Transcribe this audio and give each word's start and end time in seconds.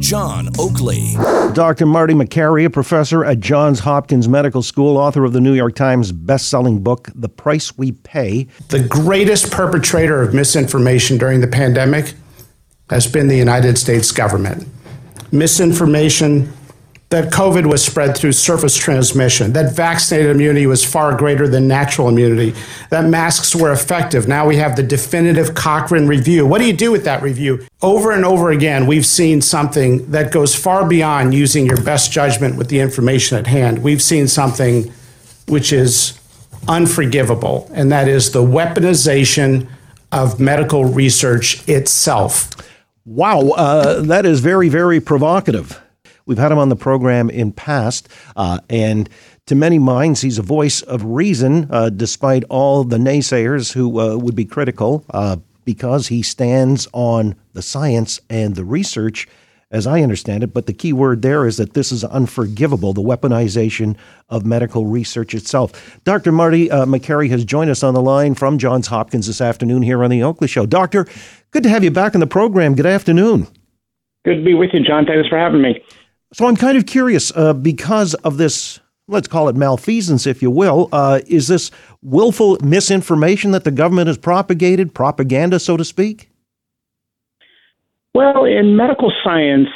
John 0.00 0.48
Oakley. 0.58 1.14
Dr. 1.52 1.84
Marty 1.84 2.14
Makary, 2.14 2.64
a 2.64 2.70
professor 2.70 3.24
at 3.24 3.38
Johns 3.38 3.80
Hopkins 3.80 4.28
Medical 4.28 4.62
School, 4.62 4.96
author 4.96 5.24
of 5.24 5.32
the 5.32 5.40
New 5.40 5.52
York 5.52 5.74
Times 5.74 6.10
best-selling 6.10 6.82
book 6.82 7.08
The 7.14 7.28
Price 7.28 7.76
We 7.76 7.92
Pay. 7.92 8.48
The 8.68 8.82
greatest 8.82 9.50
perpetrator 9.50 10.22
of 10.22 10.32
misinformation 10.32 11.18
during 11.18 11.40
the 11.42 11.46
pandemic 11.46 12.14
has 12.88 13.06
been 13.06 13.28
the 13.28 13.36
United 13.36 13.78
States 13.78 14.10
government. 14.10 14.66
Misinformation 15.32 16.52
that 17.10 17.32
COVID 17.32 17.66
was 17.66 17.84
spread 17.84 18.16
through 18.16 18.30
surface 18.30 18.76
transmission, 18.76 19.52
that 19.52 19.74
vaccinated 19.74 20.30
immunity 20.30 20.66
was 20.66 20.84
far 20.84 21.16
greater 21.16 21.48
than 21.48 21.66
natural 21.66 22.08
immunity, 22.08 22.54
that 22.90 23.04
masks 23.04 23.54
were 23.54 23.72
effective. 23.72 24.28
Now 24.28 24.46
we 24.46 24.56
have 24.56 24.76
the 24.76 24.84
definitive 24.84 25.54
Cochrane 25.56 26.06
review. 26.06 26.46
What 26.46 26.58
do 26.60 26.66
you 26.66 26.72
do 26.72 26.92
with 26.92 27.04
that 27.04 27.20
review? 27.20 27.66
Over 27.82 28.12
and 28.12 28.24
over 28.24 28.52
again, 28.52 28.86
we've 28.86 29.04
seen 29.04 29.42
something 29.42 30.08
that 30.12 30.30
goes 30.30 30.54
far 30.54 30.88
beyond 30.88 31.34
using 31.34 31.66
your 31.66 31.82
best 31.82 32.12
judgment 32.12 32.54
with 32.56 32.68
the 32.68 32.78
information 32.78 33.36
at 33.36 33.48
hand. 33.48 33.82
We've 33.82 34.02
seen 34.02 34.28
something 34.28 34.92
which 35.48 35.72
is 35.72 36.16
unforgivable, 36.68 37.68
and 37.74 37.90
that 37.90 38.06
is 38.06 38.30
the 38.30 38.42
weaponization 38.42 39.68
of 40.12 40.38
medical 40.38 40.84
research 40.84 41.68
itself. 41.68 42.50
Wow, 43.04 43.48
uh, 43.48 44.02
that 44.02 44.26
is 44.26 44.38
very, 44.38 44.68
very 44.68 45.00
provocative. 45.00 45.80
We've 46.26 46.38
had 46.38 46.52
him 46.52 46.58
on 46.58 46.68
the 46.68 46.76
program 46.76 47.30
in 47.30 47.52
past, 47.52 48.08
uh, 48.36 48.60
and 48.68 49.08
to 49.46 49.54
many 49.56 49.80
minds, 49.80 50.20
he's 50.20 50.38
a 50.38 50.42
voice 50.42 50.80
of 50.82 51.04
reason, 51.04 51.66
uh, 51.70 51.90
despite 51.90 52.44
all 52.44 52.84
the 52.84 52.98
naysayers 52.98 53.72
who 53.72 54.00
uh, 54.00 54.16
would 54.16 54.36
be 54.36 54.44
critical, 54.44 55.04
uh, 55.10 55.38
because 55.64 56.06
he 56.08 56.22
stands 56.22 56.86
on 56.92 57.34
the 57.52 57.62
science 57.62 58.20
and 58.30 58.54
the 58.54 58.64
research, 58.64 59.26
as 59.72 59.86
I 59.86 60.02
understand 60.02 60.42
it. 60.42 60.54
But 60.54 60.66
the 60.66 60.72
key 60.72 60.92
word 60.92 61.22
there 61.22 61.46
is 61.46 61.56
that 61.56 61.74
this 61.74 61.92
is 61.92 62.04
unforgivable 62.04 62.92
the 62.92 63.02
weaponization 63.02 63.96
of 64.28 64.46
medical 64.46 64.86
research 64.86 65.34
itself. 65.34 66.00
Dr. 66.04 66.32
Marty 66.32 66.70
uh, 66.70 66.86
Makary 66.86 67.28
has 67.30 67.44
joined 67.44 67.70
us 67.70 67.82
on 67.82 67.94
the 67.94 68.02
line 68.02 68.34
from 68.34 68.58
Johns 68.58 68.86
Hopkins 68.86 69.26
this 69.26 69.40
afternoon 69.40 69.82
here 69.82 70.02
on 70.04 70.10
The 70.10 70.22
Oakley 70.22 70.48
Show. 70.48 70.66
Doctor, 70.66 71.06
good 71.50 71.62
to 71.64 71.68
have 71.68 71.84
you 71.84 71.90
back 71.90 72.14
in 72.14 72.20
the 72.20 72.26
program. 72.26 72.74
Good 72.74 72.86
afternoon. 72.86 73.48
Good 74.24 74.36
to 74.36 74.44
be 74.44 74.54
with 74.54 74.70
you, 74.72 74.84
John. 74.84 75.06
Thanks 75.06 75.28
for 75.28 75.38
having 75.38 75.62
me. 75.62 75.82
So 76.32 76.46
I'm 76.46 76.56
kind 76.56 76.78
of 76.78 76.86
curious 76.86 77.32
uh, 77.34 77.52
because 77.52 78.14
of 78.14 78.36
this, 78.36 78.78
let's 79.08 79.26
call 79.26 79.48
it 79.48 79.56
malfeasance, 79.56 80.26
if 80.26 80.42
you 80.42 80.50
will. 80.50 80.88
Uh, 80.92 81.20
is 81.26 81.48
this 81.48 81.70
willful 82.02 82.56
misinformation 82.62 83.50
that 83.50 83.64
the 83.64 83.72
government 83.72 84.06
has 84.06 84.16
propagated, 84.16 84.94
propaganda, 84.94 85.58
so 85.58 85.76
to 85.76 85.84
speak? 85.84 86.30
Well, 88.14 88.44
in 88.44 88.76
medical 88.76 89.12
science, 89.24 89.68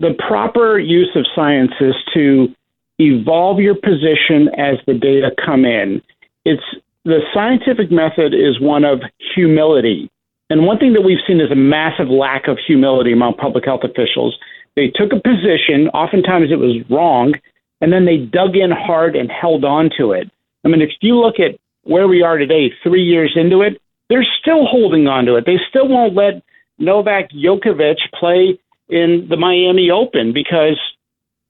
the 0.00 0.14
proper 0.28 0.78
use 0.78 1.10
of 1.14 1.26
science 1.34 1.72
is 1.80 1.94
to 2.14 2.48
evolve 2.98 3.60
your 3.60 3.74
position 3.74 4.48
as 4.58 4.78
the 4.86 4.94
data 4.94 5.30
come 5.44 5.64
in. 5.64 6.02
It's 6.44 6.62
the 7.04 7.20
scientific 7.32 7.92
method 7.92 8.34
is 8.34 8.60
one 8.60 8.84
of 8.84 9.00
humility. 9.34 10.10
And 10.50 10.66
one 10.66 10.78
thing 10.78 10.92
that 10.94 11.02
we've 11.02 11.18
seen 11.26 11.40
is 11.40 11.50
a 11.50 11.56
massive 11.56 12.08
lack 12.08 12.48
of 12.48 12.58
humility 12.66 13.12
among 13.12 13.34
public 13.34 13.64
health 13.64 13.82
officials 13.84 14.36
they 14.76 14.88
took 14.94 15.12
a 15.12 15.20
position, 15.20 15.88
oftentimes 15.94 16.50
it 16.50 16.58
was 16.58 16.82
wrong, 16.90 17.34
and 17.80 17.92
then 17.92 18.04
they 18.04 18.16
dug 18.16 18.56
in 18.56 18.70
hard 18.70 19.16
and 19.16 19.30
held 19.30 19.64
on 19.64 19.90
to 19.98 20.12
it. 20.12 20.30
I 20.64 20.68
mean, 20.68 20.80
if 20.80 20.90
you 21.00 21.16
look 21.16 21.38
at 21.38 21.58
where 21.82 22.08
we 22.08 22.22
are 22.22 22.38
today, 22.38 22.72
three 22.82 23.04
years 23.04 23.32
into 23.36 23.62
it, 23.62 23.80
they're 24.08 24.26
still 24.40 24.66
holding 24.66 25.06
on 25.06 25.26
to 25.26 25.36
it. 25.36 25.44
They 25.46 25.58
still 25.68 25.88
won't 25.88 26.14
let 26.14 26.42
Novak 26.78 27.30
Djokovic 27.30 27.96
play 28.18 28.58
in 28.88 29.26
the 29.28 29.36
Miami 29.36 29.90
Open 29.90 30.32
because 30.32 30.78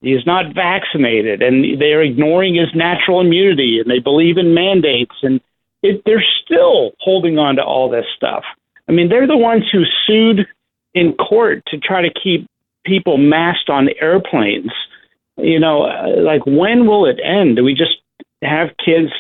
he's 0.00 0.26
not 0.26 0.54
vaccinated 0.54 1.42
and 1.42 1.80
they're 1.80 2.02
ignoring 2.02 2.54
his 2.54 2.68
natural 2.74 3.20
immunity 3.20 3.80
and 3.80 3.90
they 3.90 3.98
believe 3.98 4.38
in 4.38 4.54
mandates 4.54 5.14
and 5.22 5.40
it, 5.82 6.02
they're 6.04 6.24
still 6.44 6.92
holding 7.00 7.38
on 7.38 7.56
to 7.56 7.62
all 7.62 7.88
this 7.88 8.06
stuff. 8.16 8.44
I 8.88 8.92
mean, 8.92 9.08
they're 9.08 9.26
the 9.26 9.36
ones 9.36 9.64
who 9.72 9.82
sued 10.06 10.46
in 10.94 11.14
court 11.14 11.62
to 11.68 11.78
try 11.78 12.02
to 12.02 12.10
keep 12.22 12.46
people 12.84 13.18
masked 13.18 13.70
on 13.70 13.88
airplanes. 14.00 14.70
You 15.36 15.58
know, 15.58 15.84
uh, 15.84 16.20
like 16.22 16.46
when 16.46 16.86
will 16.86 17.06
it 17.06 17.18
end? 17.24 17.56
Do 17.56 17.64
we 17.64 17.74
just 17.74 17.96
have 18.42 18.68
kids 18.84 19.10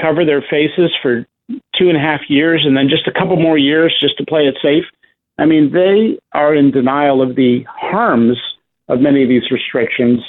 cover 0.00 0.24
their 0.24 0.42
faces 0.42 0.90
for 1.02 1.26
two 1.76 1.88
and 1.88 1.96
a 1.96 2.00
half 2.00 2.20
years 2.28 2.62
and 2.64 2.76
then 2.76 2.88
just 2.88 3.08
a 3.08 3.12
couple 3.12 3.36
more 3.36 3.58
years 3.58 3.96
just 4.00 4.16
to 4.18 4.26
play 4.26 4.42
it 4.42 4.56
safe? 4.62 4.84
I 5.38 5.46
mean, 5.46 5.72
they 5.72 6.18
are 6.32 6.54
in 6.54 6.70
denial 6.70 7.22
of 7.22 7.36
the 7.36 7.64
harms 7.68 8.38
of 8.88 9.00
many 9.00 9.22
of 9.22 9.28
these 9.28 9.50
restrictions. 9.50 10.20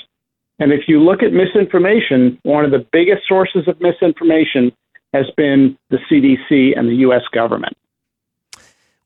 And 0.59 0.71
if 0.73 0.87
you 0.87 0.99
look 0.99 1.21
at 1.21 1.31
misinformation, 1.31 2.39
one 2.43 2.65
of 2.65 2.71
the 2.71 2.85
biggest 2.91 3.27
sources 3.27 3.67
of 3.67 3.79
misinformation 3.79 4.71
has 5.13 5.25
been 5.37 5.77
the 5.89 5.99
CDC 6.09 6.77
and 6.77 6.89
the 6.89 6.95
U.S. 7.07 7.21
government. 7.33 7.77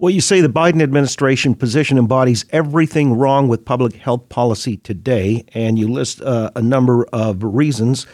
Well, 0.01 0.09
you 0.09 0.19
say 0.19 0.41
the 0.41 0.49
Biden 0.49 0.81
administration 0.81 1.53
position 1.53 1.99
embodies 1.99 2.43
everything 2.49 3.13
wrong 3.13 3.47
with 3.47 3.63
public 3.63 3.93
health 3.93 4.29
policy 4.29 4.77
today, 4.77 5.45
and 5.53 5.77
you 5.77 5.87
list 5.87 6.23
uh, 6.23 6.49
a 6.55 6.61
number 6.63 7.05
of 7.13 7.43
reasons. 7.43 8.07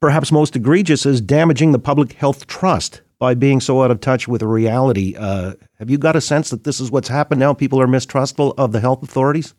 Perhaps 0.00 0.32
most 0.32 0.56
egregious 0.56 1.06
is 1.06 1.20
damaging 1.20 1.70
the 1.70 1.78
public 1.78 2.14
health 2.14 2.48
trust 2.48 3.02
by 3.20 3.34
being 3.34 3.60
so 3.60 3.84
out 3.84 3.92
of 3.92 4.00
touch 4.00 4.26
with 4.26 4.42
reality. 4.42 5.14
Uh, 5.16 5.52
have 5.78 5.88
you 5.88 5.96
got 5.96 6.16
a 6.16 6.20
sense 6.20 6.50
that 6.50 6.64
this 6.64 6.80
is 6.80 6.90
what's 6.90 7.06
happened 7.06 7.38
now? 7.38 7.54
People 7.54 7.80
are 7.80 7.86
mistrustful 7.86 8.52
of 8.58 8.72
the 8.72 8.80
health 8.80 9.04
authorities? 9.04 9.54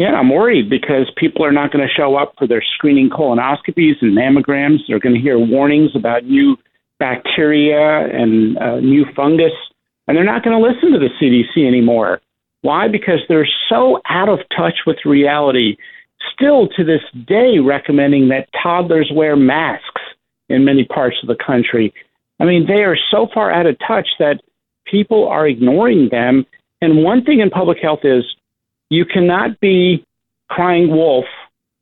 Yeah, 0.00 0.14
I'm 0.14 0.30
worried 0.30 0.68
because 0.68 1.12
people 1.16 1.44
are 1.44 1.52
not 1.52 1.70
going 1.70 1.86
to 1.86 1.94
show 1.94 2.16
up 2.16 2.34
for 2.36 2.48
their 2.48 2.64
screening 2.74 3.08
colonoscopies 3.08 4.02
and 4.02 4.18
mammograms. 4.18 4.78
They're 4.88 4.98
going 4.98 5.14
to 5.14 5.20
hear 5.20 5.38
warnings 5.38 5.92
about 5.94 6.24
new 6.24 6.56
bacteria 6.98 8.08
and 8.12 8.58
uh, 8.58 8.80
new 8.80 9.06
fungus 9.14 9.52
and 10.06 10.16
they're 10.16 10.24
not 10.24 10.42
going 10.42 10.60
to 10.60 10.66
listen 10.66 10.92
to 10.92 10.98
the 10.98 11.10
CDC 11.20 11.66
anymore. 11.66 12.20
Why? 12.62 12.88
Because 12.88 13.20
they're 13.28 13.48
so 13.68 14.00
out 14.08 14.28
of 14.28 14.40
touch 14.56 14.80
with 14.86 14.96
reality, 15.04 15.76
still 16.34 16.68
to 16.68 16.84
this 16.84 17.02
day 17.26 17.58
recommending 17.58 18.28
that 18.28 18.48
toddlers 18.62 19.10
wear 19.14 19.36
masks 19.36 20.00
in 20.48 20.64
many 20.64 20.84
parts 20.84 21.16
of 21.22 21.28
the 21.28 21.36
country. 21.44 21.92
I 22.40 22.44
mean, 22.44 22.66
they 22.66 22.84
are 22.84 22.96
so 23.10 23.28
far 23.32 23.52
out 23.52 23.66
of 23.66 23.76
touch 23.86 24.08
that 24.18 24.40
people 24.86 25.28
are 25.28 25.46
ignoring 25.46 26.08
them. 26.10 26.46
And 26.80 27.02
one 27.02 27.24
thing 27.24 27.40
in 27.40 27.50
public 27.50 27.78
health 27.80 28.00
is 28.04 28.24
you 28.90 29.04
cannot 29.04 29.60
be 29.60 30.04
crying 30.48 30.88
wolf 30.88 31.24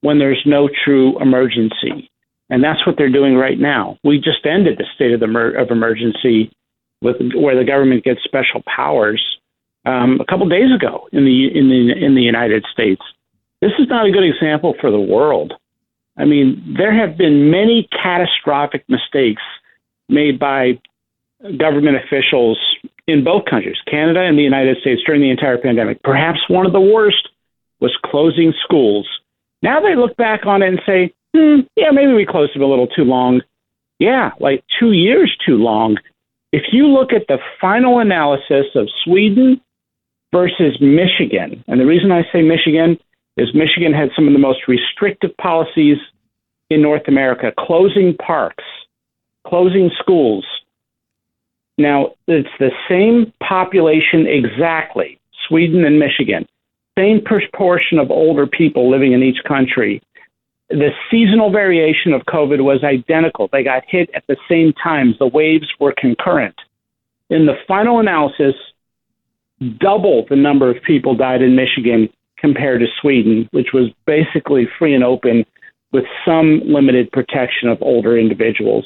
when 0.02 0.18
there's 0.18 0.42
no 0.46 0.68
true 0.84 1.18
emergency. 1.20 2.10
And 2.50 2.62
that's 2.62 2.86
what 2.86 2.96
they're 2.98 3.10
doing 3.10 3.34
right 3.34 3.58
now. 3.58 3.98
We 4.04 4.18
just 4.18 4.44
ended 4.44 4.78
the 4.78 4.84
state 4.94 5.12
of, 5.12 5.20
the 5.20 5.54
of 5.58 5.70
emergency 5.70 6.52
with 7.02 7.16
where 7.34 7.56
the 7.56 7.64
government 7.64 8.04
gets 8.04 8.22
special 8.24 8.62
powers 8.64 9.22
um, 9.84 10.20
a 10.20 10.24
couple 10.24 10.48
days 10.48 10.72
ago 10.74 11.08
in 11.12 11.24
the 11.24 11.48
in 11.58 11.68
the 11.68 12.04
in 12.04 12.14
the 12.14 12.22
United 12.22 12.64
States. 12.72 13.02
This 13.60 13.72
is 13.78 13.88
not 13.88 14.06
a 14.06 14.10
good 14.10 14.24
example 14.24 14.74
for 14.80 14.90
the 14.90 15.00
world. 15.00 15.52
I 16.16 16.24
mean, 16.24 16.74
there 16.76 16.94
have 16.94 17.16
been 17.16 17.50
many 17.50 17.88
catastrophic 17.90 18.84
mistakes 18.88 19.42
made 20.08 20.38
by 20.38 20.80
government 21.58 21.96
officials 21.96 22.58
in 23.06 23.24
both 23.24 23.44
countries, 23.46 23.76
Canada 23.90 24.20
and 24.20 24.38
the 24.38 24.42
United 24.42 24.78
States, 24.80 25.02
during 25.04 25.20
the 25.20 25.30
entire 25.30 25.58
pandemic. 25.58 26.02
Perhaps 26.02 26.40
one 26.48 26.66
of 26.66 26.72
the 26.72 26.80
worst 26.80 27.28
was 27.80 27.96
closing 28.04 28.52
schools. 28.62 29.08
Now 29.62 29.80
they 29.80 29.96
look 29.96 30.16
back 30.16 30.46
on 30.46 30.62
it 30.62 30.68
and 30.68 30.82
say, 30.86 31.12
hmm, 31.34 31.60
yeah, 31.76 31.90
maybe 31.92 32.12
we 32.12 32.26
closed 32.26 32.54
them 32.54 32.62
a 32.62 32.66
little 32.66 32.86
too 32.86 33.04
long. 33.04 33.40
Yeah, 33.98 34.32
like 34.38 34.64
two 34.78 34.92
years 34.92 35.36
too 35.44 35.56
long. 35.56 35.96
If 36.52 36.64
you 36.72 36.86
look 36.86 37.12
at 37.12 37.26
the 37.28 37.38
final 37.60 37.98
analysis 37.98 38.66
of 38.74 38.88
Sweden 39.04 39.60
versus 40.32 40.78
Michigan, 40.80 41.64
and 41.66 41.80
the 41.80 41.86
reason 41.86 42.12
I 42.12 42.22
say 42.32 42.42
Michigan 42.42 42.98
is 43.38 43.54
Michigan 43.54 43.92
had 43.92 44.10
some 44.14 44.26
of 44.26 44.34
the 44.34 44.38
most 44.38 44.68
restrictive 44.68 45.34
policies 45.38 45.96
in 46.68 46.82
North 46.82 47.08
America, 47.08 47.52
closing 47.58 48.14
parks, 48.16 48.64
closing 49.46 49.90
schools. 49.98 50.46
Now, 51.78 52.12
it's 52.28 52.48
the 52.58 52.70
same 52.88 53.32
population 53.46 54.26
exactly, 54.26 55.18
Sweden 55.48 55.84
and 55.84 55.98
Michigan, 55.98 56.46
same 56.98 57.22
proportion 57.24 57.98
of 57.98 58.10
older 58.10 58.46
people 58.46 58.90
living 58.90 59.12
in 59.12 59.22
each 59.22 59.42
country. 59.48 60.02
The 60.72 60.90
seasonal 61.10 61.50
variation 61.50 62.12
of 62.12 62.22
COVID 62.22 62.64
was 62.64 62.82
identical. 62.82 63.48
They 63.52 63.62
got 63.62 63.82
hit 63.86 64.10
at 64.14 64.24
the 64.26 64.36
same 64.48 64.72
times. 64.72 65.16
The 65.18 65.26
waves 65.26 65.68
were 65.78 65.94
concurrent. 65.96 66.54
In 67.28 67.46
the 67.46 67.56
final 67.68 68.00
analysis, 68.00 68.54
double 69.78 70.24
the 70.28 70.36
number 70.36 70.70
of 70.70 70.82
people 70.82 71.14
died 71.14 71.42
in 71.42 71.54
Michigan 71.54 72.08
compared 72.38 72.80
to 72.80 72.86
Sweden, 73.00 73.48
which 73.52 73.68
was 73.72 73.90
basically 74.06 74.66
free 74.78 74.94
and 74.94 75.04
open 75.04 75.44
with 75.92 76.04
some 76.24 76.60
limited 76.64 77.12
protection 77.12 77.68
of 77.68 77.80
older 77.82 78.18
individuals. 78.18 78.84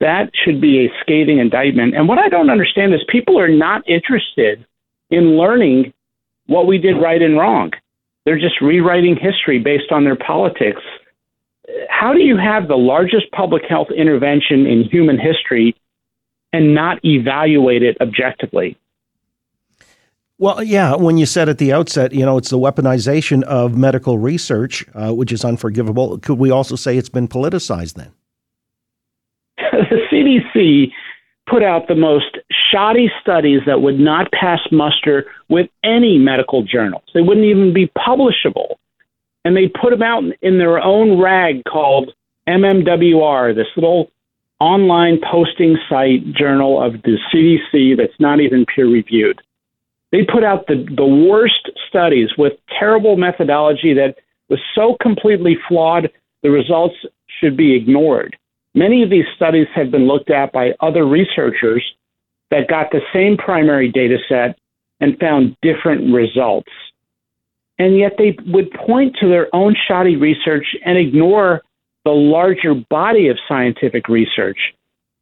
That 0.00 0.30
should 0.44 0.60
be 0.60 0.84
a 0.84 0.92
scathing 1.00 1.38
indictment. 1.38 1.96
And 1.96 2.06
what 2.06 2.18
I 2.18 2.28
don't 2.28 2.50
understand 2.50 2.92
is 2.92 3.00
people 3.08 3.40
are 3.40 3.48
not 3.48 3.88
interested 3.88 4.64
in 5.10 5.38
learning 5.38 5.94
what 6.46 6.66
we 6.66 6.78
did 6.78 7.00
right 7.00 7.22
and 7.22 7.38
wrong. 7.38 7.72
They're 8.24 8.38
just 8.38 8.60
rewriting 8.60 9.16
history 9.16 9.58
based 9.58 9.90
on 9.90 10.04
their 10.04 10.16
politics. 10.16 10.82
How 11.88 12.12
do 12.12 12.20
you 12.20 12.36
have 12.36 12.68
the 12.68 12.76
largest 12.76 13.30
public 13.32 13.62
health 13.68 13.88
intervention 13.96 14.66
in 14.66 14.84
human 14.84 15.18
history 15.18 15.74
and 16.52 16.74
not 16.74 17.04
evaluate 17.04 17.82
it 17.82 17.96
objectively? 18.00 18.78
Well, 20.38 20.62
yeah, 20.62 20.94
when 20.94 21.16
you 21.16 21.24
said 21.24 21.48
at 21.48 21.56
the 21.58 21.72
outset, 21.72 22.12
you 22.12 22.24
know, 22.24 22.36
it's 22.36 22.50
the 22.50 22.58
weaponization 22.58 23.42
of 23.44 23.76
medical 23.76 24.18
research, 24.18 24.84
uh, 24.94 25.14
which 25.14 25.32
is 25.32 25.44
unforgivable. 25.44 26.18
Could 26.18 26.38
we 26.38 26.50
also 26.50 26.76
say 26.76 26.98
it's 26.98 27.08
been 27.08 27.26
politicized 27.26 27.94
then? 27.94 28.12
the 29.56 29.98
CDC 30.12 30.92
put 31.48 31.62
out 31.62 31.88
the 31.88 31.94
most 31.94 32.38
shoddy 32.70 33.10
studies 33.20 33.60
that 33.66 33.80
would 33.80 33.98
not 33.98 34.30
pass 34.32 34.60
muster 34.70 35.24
with 35.48 35.68
any 35.82 36.18
medical 36.18 36.62
journals. 36.62 37.04
They 37.14 37.22
wouldn't 37.22 37.46
even 37.46 37.72
be 37.72 37.90
publishable. 37.96 38.74
And 39.46 39.56
they 39.56 39.68
put 39.68 39.90
them 39.90 40.02
out 40.02 40.24
in 40.42 40.58
their 40.58 40.82
own 40.82 41.20
rag 41.22 41.62
called 41.68 42.12
MMWR, 42.48 43.54
this 43.54 43.68
little 43.76 44.10
online 44.58 45.20
posting 45.22 45.78
site 45.88 46.32
journal 46.32 46.82
of 46.82 46.94
the 47.02 47.16
CDC 47.32 47.96
that's 47.96 48.18
not 48.18 48.40
even 48.40 48.66
peer 48.66 48.88
reviewed. 48.88 49.40
They 50.10 50.24
put 50.24 50.42
out 50.42 50.66
the, 50.66 50.84
the 50.96 51.06
worst 51.06 51.70
studies 51.88 52.30
with 52.36 52.54
terrible 52.76 53.16
methodology 53.16 53.94
that 53.94 54.16
was 54.48 54.58
so 54.74 54.96
completely 55.00 55.56
flawed, 55.68 56.10
the 56.42 56.50
results 56.50 56.96
should 57.38 57.56
be 57.56 57.76
ignored. 57.76 58.36
Many 58.74 59.04
of 59.04 59.10
these 59.10 59.26
studies 59.36 59.68
have 59.76 59.92
been 59.92 60.08
looked 60.08 60.30
at 60.30 60.50
by 60.50 60.72
other 60.80 61.06
researchers 61.06 61.84
that 62.50 62.66
got 62.66 62.90
the 62.90 63.00
same 63.12 63.36
primary 63.36 63.92
data 63.92 64.16
set 64.28 64.58
and 64.98 65.16
found 65.20 65.56
different 65.62 66.12
results. 66.12 66.72
And 67.78 67.98
yet 67.98 68.14
they 68.18 68.36
would 68.46 68.70
point 68.72 69.16
to 69.20 69.28
their 69.28 69.54
own 69.54 69.76
shoddy 69.86 70.16
research 70.16 70.66
and 70.84 70.96
ignore 70.96 71.62
the 72.04 72.12
larger 72.12 72.74
body 72.74 73.28
of 73.28 73.38
scientific 73.48 74.08
research. 74.08 74.58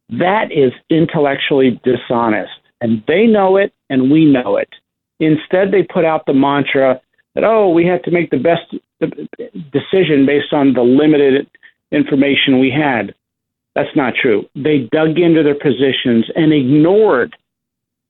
That 0.09 0.51
is 0.51 0.71
intellectually 0.89 1.79
dishonest. 1.83 2.53
And 2.81 3.03
they 3.07 3.25
know 3.25 3.57
it, 3.57 3.73
and 3.89 4.11
we 4.11 4.25
know 4.25 4.57
it. 4.57 4.69
Instead, 5.19 5.71
they 5.71 5.83
put 5.83 6.05
out 6.05 6.25
the 6.25 6.33
mantra 6.33 7.01
that, 7.33 7.43
oh, 7.43 7.69
we 7.69 7.85
have 7.85 8.03
to 8.03 8.11
make 8.11 8.29
the 8.29 8.37
best 8.37 8.73
decision 9.71 10.25
based 10.25 10.53
on 10.53 10.73
the 10.73 10.81
limited 10.81 11.47
information 11.91 12.59
we 12.59 12.69
had. 12.71 13.13
That's 13.75 13.95
not 13.95 14.13
true. 14.15 14.47
They 14.55 14.89
dug 14.91 15.17
into 15.17 15.43
their 15.43 15.55
positions 15.55 16.25
and 16.35 16.53
ignored 16.53 17.35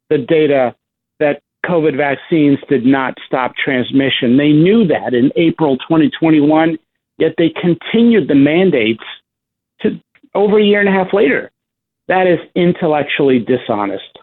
the 0.10 0.20
data 0.20 0.76
that 1.20 1.42
COVID 1.66 1.98
vaccines 1.98 2.60
did 2.70 2.86
not 2.86 3.16
stop 3.26 3.56
transmission. 3.56 4.38
They 4.38 4.52
knew 4.52 4.86
that 4.88 5.14
in 5.14 5.32
April 5.36 5.78
2021, 5.78 6.78
yet 7.18 7.34
they 7.38 7.50
continued 7.50 8.28
the 8.28 8.36
mandates 8.36 9.04
to 9.82 10.00
over 10.34 10.60
a 10.60 10.64
year 10.64 10.80
and 10.80 10.90
a 10.90 10.92
half 10.92 11.14
later. 11.14 11.52
That 12.08 12.28
is 12.28 12.40
intellectually 12.56 13.40
dishonest. 13.40 14.20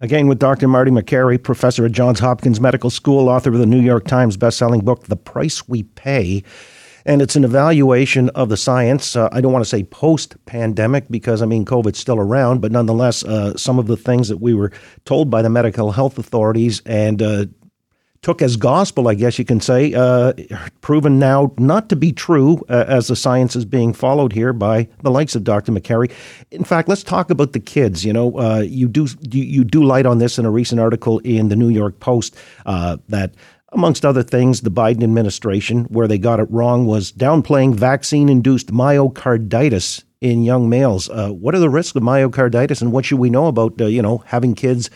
Again, 0.00 0.26
with 0.26 0.38
Dr. 0.38 0.68
Marty 0.68 0.90
Makary, 0.90 1.42
professor 1.42 1.86
at 1.86 1.92
Johns 1.92 2.20
Hopkins 2.20 2.60
Medical 2.60 2.90
School, 2.90 3.28
author 3.28 3.50
of 3.50 3.58
the 3.58 3.66
New 3.66 3.80
York 3.80 4.04
Times 4.04 4.36
bestselling 4.36 4.84
book, 4.84 5.04
The 5.04 5.16
Price 5.16 5.66
We 5.66 5.84
Pay. 5.84 6.42
And 7.06 7.20
it's 7.20 7.36
an 7.36 7.44
evaluation 7.44 8.30
of 8.30 8.48
the 8.48 8.56
science. 8.56 9.14
Uh, 9.14 9.28
I 9.30 9.40
don't 9.40 9.52
want 9.52 9.64
to 9.64 9.68
say 9.68 9.84
post 9.84 10.36
pandemic 10.46 11.08
because, 11.10 11.42
I 11.42 11.46
mean, 11.46 11.64
COVID's 11.64 11.98
still 11.98 12.18
around, 12.18 12.60
but 12.60 12.72
nonetheless, 12.72 13.24
uh, 13.24 13.56
some 13.56 13.78
of 13.78 13.86
the 13.86 13.96
things 13.96 14.28
that 14.28 14.38
we 14.38 14.54
were 14.54 14.72
told 15.04 15.30
by 15.30 15.42
the 15.42 15.50
medical 15.50 15.92
health 15.92 16.16
authorities 16.18 16.80
and 16.86 17.20
uh, 17.20 17.44
took 18.22 18.40
as 18.40 18.56
gospel, 18.56 19.06
I 19.06 19.14
guess 19.14 19.38
you 19.38 19.44
can 19.44 19.60
say, 19.60 19.92
uh, 19.92 20.32
proven 20.80 21.18
now 21.18 21.52
not 21.58 21.90
to 21.90 21.96
be 21.96 22.10
true 22.10 22.64
uh, 22.70 22.86
as 22.88 23.08
the 23.08 23.16
science 23.16 23.54
is 23.54 23.66
being 23.66 23.92
followed 23.92 24.32
here 24.32 24.54
by 24.54 24.88
the 25.02 25.10
likes 25.10 25.34
of 25.34 25.44
Dr. 25.44 25.72
Makary. 25.72 26.10
In 26.50 26.64
fact, 26.64 26.88
let's 26.88 27.02
talk 27.02 27.28
about 27.28 27.52
the 27.52 27.60
kids. 27.60 28.02
You 28.02 28.14
know, 28.14 28.38
uh, 28.38 28.60
you 28.60 28.88
do 28.88 29.08
you, 29.30 29.44
you, 29.44 29.64
do 29.64 29.84
light 29.84 30.06
on 30.06 30.18
this 30.18 30.38
in 30.38 30.46
a 30.46 30.50
recent 30.50 30.80
article 30.80 31.18
in 31.18 31.48
the 31.48 31.56
New 31.56 31.68
York 31.68 32.00
Post 32.00 32.34
that. 32.64 33.34
Amongst 33.74 34.04
other 34.04 34.22
things, 34.22 34.60
the 34.60 34.70
Biden 34.70 35.02
administration, 35.02 35.84
where 35.86 36.06
they 36.06 36.16
got 36.16 36.38
it 36.38 36.48
wrong, 36.48 36.86
was 36.86 37.10
downplaying 37.10 37.74
vaccine 37.74 38.28
induced 38.28 38.68
myocarditis 38.68 40.04
in 40.20 40.44
young 40.44 40.68
males. 40.68 41.08
Uh, 41.08 41.30
what 41.30 41.56
are 41.56 41.58
the 41.58 41.68
risks 41.68 41.96
of 41.96 42.04
myocarditis, 42.04 42.80
and 42.80 42.92
what 42.92 43.04
should 43.04 43.18
we 43.18 43.30
know 43.30 43.48
about, 43.48 43.80
uh, 43.80 43.86
you 43.86 44.00
know, 44.00 44.18
having 44.26 44.54
kids 44.54 44.90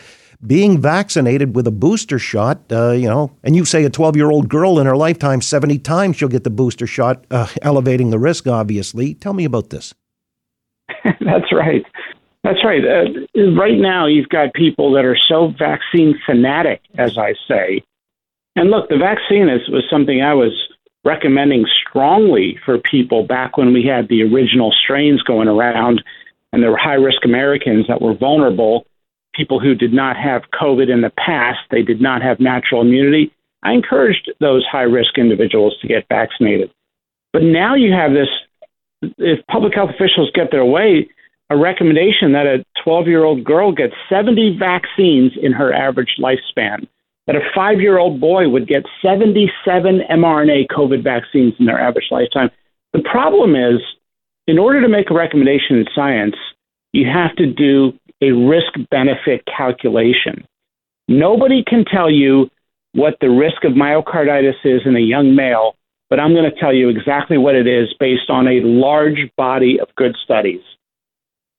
being 0.47 0.79
vaccinated 0.79 1.57
with 1.57 1.67
a 1.67 1.71
booster 1.71 2.17
shot, 2.17 2.61
uh, 2.71 2.91
you 2.91 3.09
know, 3.09 3.35
and 3.43 3.53
you 3.53 3.65
say 3.65 3.83
a 3.83 3.89
12 3.89 4.15
year 4.15 4.31
old 4.31 4.47
girl 4.47 4.79
in 4.79 4.87
her 4.87 4.95
lifetime, 4.95 5.41
70 5.41 5.79
times 5.79 6.15
she'll 6.15 6.29
get 6.29 6.45
the 6.45 6.49
booster 6.49 6.87
shot, 6.87 7.25
uh, 7.31 7.47
elevating 7.61 8.11
the 8.11 8.19
risk, 8.19 8.47
obviously. 8.47 9.13
Tell 9.13 9.33
me 9.33 9.43
about 9.43 9.71
this. 9.71 9.93
That's 11.03 11.51
right. 11.51 11.85
That's 12.45 12.63
right. 12.63 12.81
Uh, 12.85 13.41
right 13.59 13.77
now, 13.77 14.07
you've 14.07 14.29
got 14.29 14.53
people 14.53 14.93
that 14.93 15.03
are 15.03 15.17
so 15.27 15.53
vaccine 15.59 16.17
fanatic, 16.25 16.81
as 16.97 17.17
I 17.17 17.33
say. 17.45 17.83
And 18.55 18.69
look, 18.69 18.89
the 18.89 18.97
vaccine 18.97 19.49
is, 19.49 19.67
was 19.69 19.83
something 19.89 20.21
I 20.21 20.33
was 20.33 20.53
recommending 21.05 21.65
strongly 21.87 22.59
for 22.65 22.77
people 22.77 23.23
back 23.23 23.57
when 23.57 23.73
we 23.73 23.85
had 23.85 24.09
the 24.09 24.23
original 24.23 24.73
strains 24.83 25.21
going 25.23 25.47
around 25.47 26.03
and 26.51 26.61
there 26.61 26.71
were 26.71 26.77
high 26.77 26.95
risk 26.95 27.23
Americans 27.23 27.85
that 27.87 28.01
were 28.01 28.13
vulnerable 28.13 28.85
people 29.33 29.59
who 29.59 29.75
did 29.75 29.93
not 29.93 30.17
have 30.17 30.41
COVID 30.59 30.91
in 30.91 31.01
the 31.01 31.11
past, 31.11 31.59
they 31.71 31.81
did 31.81 32.01
not 32.01 32.21
have 32.21 32.39
natural 32.39 32.81
immunity. 32.81 33.31
I 33.63 33.73
encouraged 33.73 34.31
those 34.39 34.65
high 34.69 34.83
risk 34.83 35.17
individuals 35.17 35.77
to 35.81 35.87
get 35.87 36.07
vaccinated. 36.09 36.71
But 37.31 37.43
now 37.43 37.75
you 37.75 37.93
have 37.93 38.11
this 38.11 38.27
if 39.17 39.45
public 39.47 39.73
health 39.75 39.91
officials 39.91 40.29
get 40.33 40.51
their 40.51 40.65
way, 40.65 41.07
a 41.49 41.57
recommendation 41.57 42.33
that 42.33 42.45
a 42.45 42.65
12 42.83 43.07
year 43.07 43.23
old 43.23 43.43
girl 43.43 43.71
gets 43.71 43.93
70 44.09 44.57
vaccines 44.59 45.31
in 45.41 45.53
her 45.53 45.73
average 45.73 46.15
lifespan, 46.19 46.87
that 47.29 47.35
a 47.35 47.41
five 47.53 47.79
year 47.79 47.99
old 47.99 48.19
boy 48.19 48.49
would 48.49 48.67
get 48.67 48.83
77 49.03 50.01
mRNA 50.09 50.65
COVID 50.75 51.03
vaccines 51.03 51.53
in 51.59 51.67
their 51.67 51.79
average 51.79 52.07
lifetime. 52.09 52.49
The 52.93 53.03
problem 53.03 53.55
is, 53.55 53.79
in 54.47 54.57
order 54.57 54.81
to 54.81 54.89
make 54.89 55.11
a 55.11 55.13
recommendation 55.13 55.77
in 55.77 55.85
science, 55.93 56.35
you 56.91 57.07
have 57.07 57.35
to 57.35 57.45
do 57.45 57.93
a 58.23 58.31
risk 58.31 58.73
benefit 58.89 59.43
calculation. 59.45 60.43
Nobody 61.07 61.63
can 61.63 61.85
tell 61.85 62.09
you 62.09 62.49
what 62.93 63.17
the 63.21 63.29
risk 63.29 63.63
of 63.63 63.73
myocarditis 63.73 64.65
is 64.65 64.81
in 64.85 64.95
a 64.95 64.99
young 64.99 65.35
male, 65.35 65.75
but 66.09 66.19
I'm 66.19 66.33
going 66.33 66.49
to 66.49 66.59
tell 66.59 66.73
you 66.73 66.89
exactly 66.89 67.37
what 67.37 67.53
it 67.53 67.67
is 67.67 67.93
based 67.99 68.31
on 68.31 68.47
a 68.47 68.61
large 68.61 69.29
body 69.37 69.79
of 69.79 69.87
good 69.95 70.15
studies. 70.23 70.61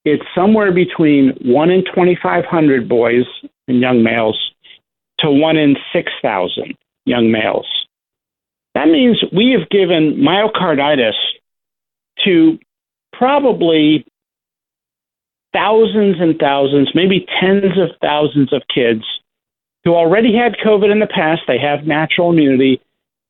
It's 0.04 0.24
somewhere 0.34 0.72
between 0.72 1.38
1 1.44 1.70
in 1.70 1.84
2,500 1.84 2.88
boys 2.88 3.24
and 3.68 3.80
young 3.80 4.02
males 4.02 4.36
to 5.20 5.30
1 5.30 5.56
in 5.56 5.76
6,000 5.92 6.74
young 7.04 7.30
males. 7.30 7.66
That 8.74 8.88
means 8.88 9.22
we 9.32 9.56
have 9.58 9.68
given 9.68 10.16
myocarditis 10.16 11.14
to 12.24 12.58
probably 13.12 14.06
thousands 15.52 16.16
and 16.20 16.38
thousands, 16.38 16.90
maybe 16.94 17.26
tens 17.40 17.78
of 17.78 17.90
thousands 18.00 18.52
of 18.52 18.62
kids 18.72 19.04
who 19.84 19.94
already 19.94 20.34
had 20.36 20.56
COVID 20.64 20.92
in 20.92 21.00
the 21.00 21.06
past. 21.06 21.42
They 21.46 21.58
have 21.58 21.86
natural 21.86 22.30
immunity, 22.30 22.80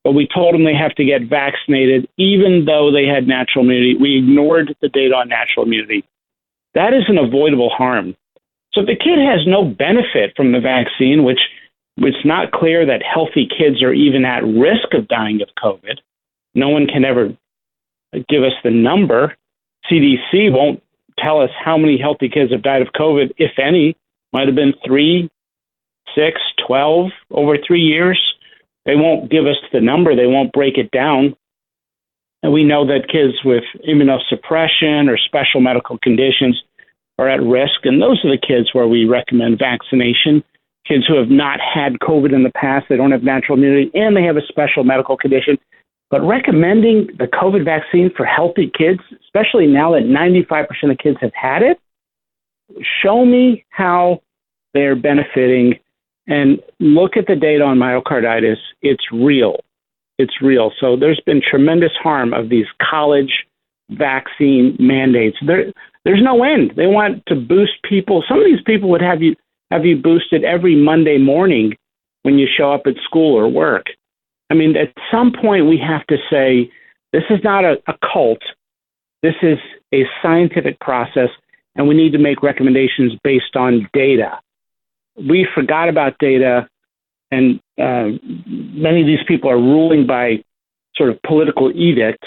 but 0.05 0.13
we 0.13 0.29
told 0.33 0.55
them 0.55 0.65
they 0.65 0.75
have 0.75 0.95
to 0.97 1.05
get 1.05 1.23
vaccinated 1.23 2.09
even 2.19 2.65
though 2.67 2.93
they 2.93 3.07
had 3.07 3.27
natural 3.27 3.65
immunity. 3.65 3.97
We 3.97 4.19
ignored 4.19 4.77
the 4.83 4.89
data 4.89 5.15
on 5.15 5.29
natural 5.29 5.65
immunity. 5.65 6.05
That 6.75 6.93
is 6.93 7.05
an 7.09 7.19
avoidable 7.19 7.71
harm. 7.71 8.15
So 8.73 8.83
if 8.83 8.87
the 8.87 8.97
kid 8.97 9.19
has 9.19 9.47
no 9.47 9.65
benefit 9.65 10.35
from 10.37 10.53
the 10.53 10.61
vaccine, 10.61 11.25
which 11.25 11.41
it's 12.01 12.25
not 12.25 12.53
clear 12.53 12.87
that 12.87 13.03
healthy 13.03 13.47
kids 13.47 13.83
are 13.83 13.93
even 13.93 14.25
at 14.25 14.43
risk 14.43 14.95
of 14.95 15.09
dying 15.09 15.41
of 15.43 15.49
COVID. 15.63 15.99
No 16.55 16.69
one 16.69 16.87
can 16.87 17.05
ever 17.05 17.37
give 18.29 18.43
us 18.43 18.53
the 18.65 18.71
number. 18.71 19.37
CDC 19.91 20.53
won't 20.53 20.83
tell 21.19 21.41
us 21.41 21.51
how 21.63 21.77
many 21.77 21.99
healthy 21.99 22.29
kids 22.29 22.53
have 22.53 22.63
died 22.63 22.83
of 22.83 22.89
COVID, 22.89 23.33
if 23.37 23.53
any. 23.59 23.97
Might 24.33 24.47
have 24.47 24.55
been 24.55 24.75
three, 24.87 25.31
six, 26.15 26.41
twelve 26.67 27.11
over 27.31 27.57
three 27.67 27.83
years. 27.83 28.21
They 28.87 28.97
won't 28.97 29.31
give 29.31 29.47
us 29.47 29.59
the 29.73 29.81
number, 29.81 30.17
they 30.17 30.27
won't 30.27 30.53
break 30.53 30.79
it 30.79 30.91
down. 30.91 31.37
And 32.43 32.53
we 32.53 32.65
know 32.65 32.87
that 32.87 33.11
kids 33.13 33.35
with 33.45 33.65
immunosuppression 33.87 35.11
or 35.11 35.19
special 35.19 35.61
medical 35.61 35.99
conditions 35.99 36.63
are 37.19 37.29
at 37.29 37.43
risk. 37.43 37.85
And 37.85 38.01
those 38.01 38.25
are 38.25 38.31
the 38.31 38.41
kids 38.41 38.71
where 38.73 38.89
we 38.89 39.05
recommend 39.05 39.59
vaccination. 39.59 40.43
Kids 40.91 41.07
who 41.07 41.17
have 41.17 41.31
not 41.31 41.61
had 41.61 42.01
COVID 42.01 42.35
in 42.35 42.43
the 42.43 42.51
past, 42.51 42.87
they 42.89 42.97
don't 42.97 43.13
have 43.13 43.23
natural 43.23 43.57
immunity, 43.57 43.93
and 43.95 44.17
they 44.17 44.25
have 44.25 44.37
a 44.37 44.45
special 44.49 44.83
medical 44.83 45.17
condition. 45.17 45.57
But 46.11 46.21
recommending 46.23 47.07
the 47.17 47.29
COVID 47.29 47.65
vaccine 47.65 48.11
for 48.17 48.27
healthy 48.27 48.73
kids, 48.77 48.99
especially 49.23 49.69
now 49.69 49.93
that 49.93 50.03
95% 50.03 50.91
of 50.91 50.99
kids 50.99 51.17
have 51.21 51.33
had 51.33 51.63
it, 51.63 51.79
show 53.03 53.25
me 53.25 53.65
how 53.69 54.21
they're 54.75 54.97
benefiting 54.97 55.79
and 56.27 56.61
look 56.81 57.17
at 57.17 57.27
the 57.29 57.37
data 57.37 57.63
on 57.63 57.79
myocarditis. 57.79 58.57
It's 58.83 59.05
real. 59.13 59.61
It's 60.19 60.43
real. 60.43 60.73
So 60.81 60.97
there's 60.97 61.21
been 61.25 61.41
tremendous 61.41 61.93
harm 62.03 62.35
of 62.35 62.49
these 62.49 62.67
college 62.91 63.47
vaccine 63.91 64.77
mandates. 64.81 65.37
There, 65.47 65.73
there's 66.05 66.23
no 66.23 66.43
end. 66.43 66.73
They 66.77 66.87
want 66.87 67.25
to 67.27 67.37
boost 67.37 67.83
people. 67.89 68.25
Some 68.29 68.39
of 68.39 68.45
these 68.45 68.63
people 68.67 68.89
would 68.91 69.03
have 69.03 69.23
you 69.23 69.37
have 69.71 69.85
you 69.85 69.97
boosted 69.97 70.45
every 70.45 70.77
Monday 70.77 71.19
morning 71.19 71.77
when 72.23 72.39
you 72.39 72.47
show 72.47 72.73
up 72.73 72.83
at 72.87 72.95
school 73.05 73.39
or 73.39 73.49
work. 73.49 73.87
I 74.51 74.55
mean, 74.55 74.77
at 74.77 74.93
some 75.11 75.33
point 75.33 75.67
we 75.67 75.79
have 75.79 76.07
to 76.09 76.17
say 76.31 76.71
this 77.13 77.23
is 77.31 77.39
not 77.43 77.65
a, 77.65 77.81
a 77.87 77.95
cult. 78.13 78.43
This 79.23 79.35
is 79.43 79.59
a 79.95 80.05
scientific 80.23 80.79
process, 80.81 81.31
and 81.77 81.89
we 81.89 81.95
need 81.95 82.13
to 82.13 82.19
make 82.19 82.43
recommendations 82.43 83.13
based 83.23 83.57
on 83.57 83.89
data 83.93 84.39
we 85.17 85.47
forgot 85.55 85.89
about 85.89 86.19
data, 86.19 86.69
and 87.31 87.61
uh, 87.79 88.09
many 88.47 89.01
of 89.01 89.07
these 89.07 89.25
people 89.27 89.51
are 89.51 89.59
ruling 89.59 90.07
by 90.07 90.43
sort 90.97 91.11
of 91.11 91.21
political 91.23 91.71
edict, 91.73 92.25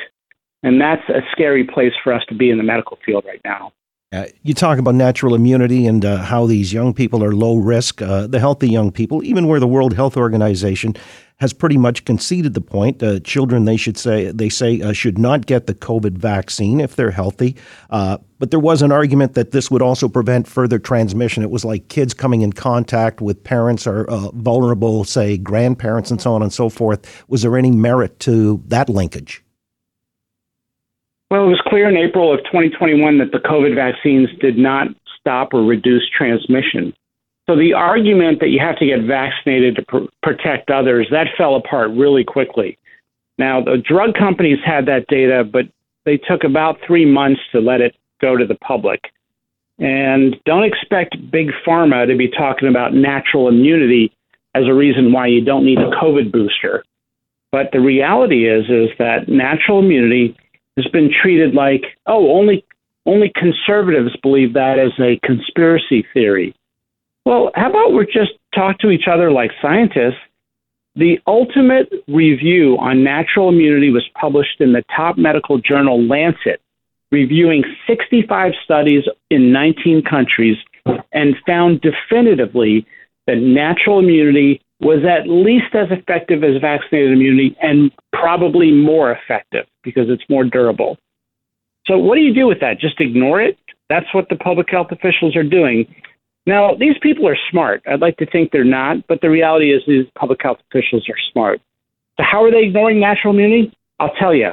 and 0.61 0.79
that's 0.79 1.07
a 1.09 1.21
scary 1.31 1.63
place 1.63 1.93
for 2.03 2.13
us 2.13 2.23
to 2.29 2.35
be 2.35 2.49
in 2.49 2.57
the 2.57 2.63
medical 2.63 2.97
field 3.05 3.25
right 3.25 3.41
now. 3.43 3.71
Uh, 4.13 4.27
you 4.43 4.53
talk 4.53 4.77
about 4.77 4.93
natural 4.93 5.33
immunity 5.33 5.87
and 5.87 6.05
uh, 6.05 6.17
how 6.17 6.45
these 6.45 6.71
young 6.71 6.93
people 6.93 7.23
are 7.23 7.33
low 7.33 7.55
risk. 7.55 7.99
Uh, 7.99 8.27
the 8.27 8.39
healthy 8.39 8.69
young 8.69 8.91
people, 8.91 9.23
even 9.23 9.47
where 9.47 9.59
the 9.59 9.67
World 9.67 9.95
Health 9.95 10.15
Organization 10.15 10.95
has 11.37 11.51
pretty 11.51 11.77
much 11.77 12.05
conceded 12.05 12.53
the 12.53 12.61
point. 12.61 13.01
Uh, 13.01 13.19
children, 13.21 13.65
they 13.65 13.75
should 13.75 13.97
say 13.97 14.31
they 14.31 14.49
say 14.49 14.79
uh, 14.81 14.93
should 14.93 15.17
not 15.17 15.47
get 15.47 15.65
the 15.65 15.73
COVID 15.73 16.11
vaccine 16.11 16.79
if 16.79 16.95
they're 16.95 17.09
healthy. 17.09 17.55
Uh, 17.89 18.19
but 18.37 18.51
there 18.51 18.59
was 18.59 18.83
an 18.83 18.91
argument 18.91 19.33
that 19.33 19.49
this 19.49 19.71
would 19.71 19.81
also 19.81 20.07
prevent 20.07 20.47
further 20.47 20.77
transmission. 20.77 21.41
It 21.41 21.49
was 21.49 21.65
like 21.65 21.87
kids 21.87 22.13
coming 22.13 22.41
in 22.41 22.53
contact 22.53 23.19
with 23.19 23.43
parents 23.43 23.87
or 23.87 24.05
vulnerable, 24.35 25.05
say 25.05 25.37
grandparents, 25.37 26.11
and 26.11 26.21
so 26.21 26.35
on 26.35 26.43
and 26.43 26.53
so 26.53 26.69
forth. 26.69 27.23
Was 27.29 27.41
there 27.41 27.57
any 27.57 27.71
merit 27.71 28.19
to 28.21 28.61
that 28.67 28.89
linkage? 28.89 29.42
Well, 31.33 31.45
it 31.45 31.49
was 31.49 31.63
clear 31.65 31.89
in 31.89 31.97
April 31.97 32.31
of 32.31 32.41
2021 32.43 33.17
that 33.17 33.31
the 33.31 33.39
COVID 33.39 33.73
vaccines 33.73 34.29
did 34.39 34.55
not 34.55 34.89
stop 35.19 35.51
or 35.51 35.63
reduce 35.63 36.07
transmission. 36.15 36.93
So 37.49 37.55
the 37.55 37.73
argument 37.73 38.39
that 38.39 38.49
you 38.49 38.59
have 38.59 38.77
to 38.77 38.85
get 38.85 39.01
vaccinated 39.01 39.77
to 39.77 39.81
pr- 39.81 40.11
protect 40.21 40.69
others, 40.69 41.07
that 41.09 41.29
fell 41.35 41.55
apart 41.55 41.89
really 41.89 42.23
quickly. 42.23 42.77
Now, 43.39 43.63
the 43.63 43.81
drug 43.83 44.13
companies 44.13 44.59
had 44.63 44.85
that 44.85 45.07
data, 45.07 45.43
but 45.43 45.65
they 46.05 46.17
took 46.17 46.43
about 46.43 46.77
three 46.85 47.03
months 47.03 47.41
to 47.51 47.61
let 47.61 47.81
it 47.81 47.95
go 48.21 48.37
to 48.37 48.45
the 48.45 48.53
public. 48.53 49.01
And 49.79 50.35
don't 50.45 50.65
expect 50.65 51.17
big 51.31 51.47
pharma 51.65 52.05
to 52.05 52.15
be 52.15 52.29
talking 52.29 52.69
about 52.69 52.93
natural 52.93 53.47
immunity 53.47 54.13
as 54.53 54.65
a 54.67 54.73
reason 54.75 55.11
why 55.11 55.25
you 55.25 55.43
don't 55.43 55.65
need 55.65 55.79
a 55.79 55.89
COVID 55.99 56.31
booster. 56.31 56.83
But 57.51 57.71
the 57.71 57.79
reality 57.79 58.47
is 58.47 58.65
is 58.69 58.95
that 58.99 59.27
natural 59.27 59.79
immunity 59.79 60.37
has 60.77 60.87
been 60.87 61.11
treated 61.11 61.53
like, 61.53 61.83
oh, 62.05 62.37
only 62.37 62.65
only 63.05 63.31
conservatives 63.35 64.15
believe 64.21 64.53
that 64.53 64.79
as 64.79 64.91
a 64.99 65.19
conspiracy 65.25 66.05
theory. 66.13 66.55
Well, 67.25 67.51
how 67.55 67.69
about 67.69 67.93
we 67.93 68.05
just 68.05 68.31
talk 68.55 68.79
to 68.79 68.89
each 68.89 69.07
other 69.11 69.31
like 69.31 69.51
scientists? 69.61 70.19
The 70.95 71.19
ultimate 71.27 71.91
review 72.07 72.77
on 72.79 73.03
natural 73.03 73.49
immunity 73.49 73.89
was 73.89 74.07
published 74.19 74.61
in 74.61 74.73
the 74.73 74.83
top 74.95 75.17
medical 75.17 75.57
journal 75.57 76.01
Lancet, 76.01 76.61
reviewing 77.11 77.63
65 77.87 78.53
studies 78.63 79.03
in 79.29 79.51
19 79.51 80.03
countries 80.03 80.57
and 81.11 81.35
found 81.45 81.81
definitively 81.81 82.85
that 83.27 83.37
natural 83.37 83.99
immunity 83.99 84.61
was 84.79 85.03
at 85.05 85.29
least 85.29 85.73
as 85.73 85.87
effective 85.91 86.43
as 86.43 86.59
vaccinated 86.61 87.13
immunity 87.13 87.55
and 87.61 87.91
probably 88.11 88.71
more 88.71 89.11
effective 89.11 89.65
because 89.83 90.09
it's 90.09 90.23
more 90.29 90.43
durable. 90.43 90.97
So, 91.85 91.97
what 91.97 92.15
do 92.15 92.21
you 92.21 92.33
do 92.33 92.47
with 92.47 92.59
that? 92.61 92.79
Just 92.79 92.99
ignore 92.99 93.41
it? 93.41 93.57
That's 93.89 94.11
what 94.13 94.29
the 94.29 94.35
public 94.35 94.69
health 94.69 94.87
officials 94.91 95.35
are 95.35 95.43
doing. 95.43 95.93
Now, 96.45 96.75
these 96.75 96.95
people 97.01 97.27
are 97.27 97.37
smart. 97.51 97.83
I'd 97.87 98.01
like 98.01 98.17
to 98.17 98.25
think 98.25 98.51
they're 98.51 98.63
not, 98.63 99.07
but 99.07 99.21
the 99.21 99.29
reality 99.29 99.73
is 99.73 99.81
these 99.87 100.05
public 100.17 100.41
health 100.41 100.59
officials 100.69 101.07
are 101.09 101.19
smart. 101.31 101.61
So, 102.17 102.23
how 102.29 102.43
are 102.43 102.51
they 102.51 102.63
ignoring 102.63 102.99
natural 102.99 103.33
immunity? 103.33 103.73
I'll 103.99 104.13
tell 104.19 104.33
you. 104.33 104.51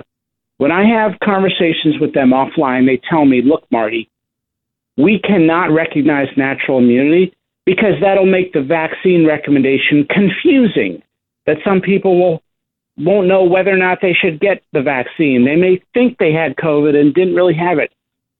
When 0.58 0.70
I 0.70 0.84
have 0.84 1.18
conversations 1.24 1.98
with 2.00 2.12
them 2.12 2.32
offline, 2.32 2.86
they 2.86 3.00
tell 3.08 3.24
me, 3.24 3.40
look, 3.42 3.64
Marty, 3.70 4.10
we 4.98 5.18
cannot 5.18 5.70
recognize 5.70 6.28
natural 6.36 6.78
immunity 6.78 7.34
because 7.66 7.94
that'll 8.00 8.26
make 8.26 8.52
the 8.52 8.62
vaccine 8.62 9.26
recommendation 9.26 10.06
confusing. 10.08 11.02
That 11.46 11.58
some 11.64 11.80
people 11.80 12.18
will 12.18 12.42
won't 12.96 13.28
know 13.28 13.44
whether 13.44 13.70
or 13.70 13.78
not 13.78 13.98
they 14.02 14.12
should 14.12 14.40
get 14.40 14.62
the 14.72 14.82
vaccine. 14.82 15.44
They 15.44 15.56
may 15.56 15.80
think 15.94 16.18
they 16.18 16.32
had 16.32 16.56
COVID 16.56 16.94
and 16.94 17.14
didn't 17.14 17.34
really 17.34 17.54
have 17.54 17.78
it. 17.78 17.92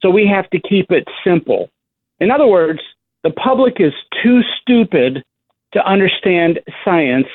So 0.03 0.11
we 0.11 0.27
have 0.27 0.49
to 0.51 0.61
keep 0.61 0.91
it 0.91 1.09
simple. 1.25 1.71
In 2.19 2.31
other 2.31 2.47
words, 2.47 2.81
the 3.23 3.31
public 3.31 3.81
is 3.81 3.93
too 4.23 4.41
stupid 4.61 5.25
to 5.73 5.87
understand 5.87 6.61
science, 6.85 7.29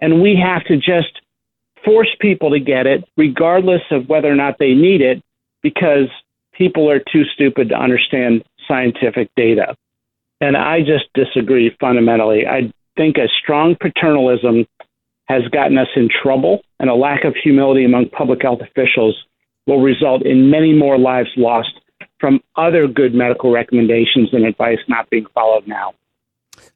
and 0.00 0.22
we 0.22 0.36
have 0.36 0.64
to 0.64 0.76
just 0.76 1.20
force 1.84 2.08
people 2.20 2.50
to 2.50 2.60
get 2.60 2.86
it, 2.86 3.04
regardless 3.16 3.82
of 3.90 4.08
whether 4.08 4.30
or 4.30 4.34
not 4.34 4.58
they 4.58 4.74
need 4.74 5.00
it, 5.00 5.22
because 5.62 6.08
people 6.52 6.90
are 6.90 7.00
too 7.12 7.24
stupid 7.34 7.68
to 7.68 7.74
understand 7.74 8.44
scientific 8.66 9.30
data. 9.36 9.76
And 10.42 10.56
I 10.56 10.80
just 10.80 11.04
disagree 11.14 11.70
fundamentally. 11.78 12.48
I 12.48 12.72
think 12.96 13.16
a 13.16 13.28
strong 13.40 13.76
paternalism 13.80 14.66
has 15.26 15.42
gotten 15.52 15.78
us 15.78 15.86
in 15.94 16.08
trouble, 16.08 16.62
and 16.80 16.90
a 16.90 16.94
lack 16.96 17.22
of 17.22 17.36
humility 17.36 17.84
among 17.84 18.08
public 18.08 18.42
health 18.42 18.58
officials 18.60 19.16
will 19.68 19.80
result 19.80 20.26
in 20.26 20.50
many 20.50 20.72
more 20.72 20.98
lives 20.98 21.28
lost 21.36 21.70
from 22.18 22.40
other 22.56 22.88
good 22.88 23.14
medical 23.14 23.52
recommendations 23.52 24.30
and 24.32 24.44
advice 24.44 24.80
not 24.88 25.08
being 25.10 25.26
followed 25.32 25.64
now. 25.68 25.94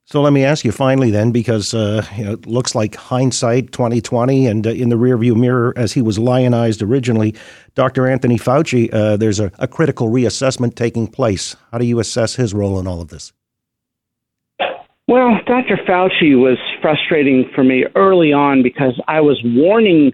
So 0.04 0.23
let 0.23 0.32
me 0.32 0.44
ask 0.44 0.64
you 0.64 0.70
finally 0.70 1.11
then, 1.11 1.32
because 1.32 1.75
uh, 1.75 2.06
you 2.16 2.25
know, 2.25 2.32
it 2.35 2.46
looks 2.46 2.76
like 2.76 2.94
hindsight 2.94 3.73
2020 3.73 4.46
and 4.46 4.64
uh, 4.64 4.70
in 4.70 4.90
the 4.90 4.96
rearview 4.96 5.35
mirror 5.35 5.75
as 5.76 5.92
he 5.92 6.02
was 6.02 6.20
lionized 6.20 6.82
originally, 6.82 7.35
Dr. 7.75 8.06
Anthony 8.06 8.38
Fauci, 8.38 8.94
uh, 8.94 9.16
there's 9.16 9.40
a, 9.40 9.50
a 9.58 9.66
critical 9.66 10.08
reassessment 10.08 10.76
taking 10.76 11.08
place. 11.08 11.56
How 11.73 11.78
do 11.78 11.85
you 11.85 11.99
assess 11.99 12.37
his 12.37 12.54
role 12.54 12.78
in 12.78 12.87
all 12.87 13.00
of 13.00 13.08
this? 13.08 13.32
Well, 15.08 15.38
Dr. 15.46 15.76
Fauci 15.76 16.36
was 16.36 16.58
frustrating 16.82 17.48
for 17.54 17.62
me 17.62 17.84
early 17.94 18.32
on 18.32 18.64
because 18.64 19.00
I 19.06 19.20
was 19.20 19.40
warning 19.44 20.12